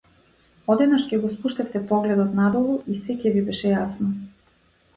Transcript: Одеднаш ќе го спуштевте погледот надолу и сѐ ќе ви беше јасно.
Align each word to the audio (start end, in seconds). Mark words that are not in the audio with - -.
Одеднаш 0.75 1.05
ќе 1.11 1.19
го 1.25 1.29
спуштевте 1.33 1.83
погледот 1.93 2.33
надолу 2.41 2.73
и 2.95 2.99
сѐ 3.05 3.21
ќе 3.21 3.37
ви 3.37 3.47
беше 3.51 3.77
јасно. 3.77 4.13